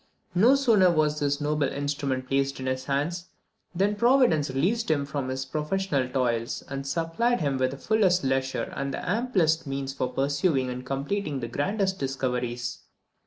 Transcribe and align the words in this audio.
No 0.33 0.55
sooner 0.55 0.89
was 0.89 1.19
that 1.19 1.39
noble 1.39 1.67
instrument 1.71 2.27
placed 2.27 2.59
in 2.59 2.65
his 2.65 2.85
hands, 2.85 3.27
than 3.75 3.95
Providence 3.95 4.49
released 4.49 4.89
him 4.89 5.05
from 5.05 5.29
his 5.29 5.45
professional 5.45 6.09
toils, 6.09 6.63
and 6.67 6.87
supplied 6.87 7.39
him 7.39 7.59
with 7.59 7.69
the 7.69 7.77
fullest 7.77 8.23
leisure 8.23 8.73
and 8.75 8.91
the 8.91 9.07
amplest 9.07 9.67
means 9.67 9.93
for 9.93 10.11
pursuing 10.11 10.71
and 10.71 10.83
completing 10.87 11.39
the 11.39 11.47
grandest 11.47 11.99
discoveries. 11.99 12.79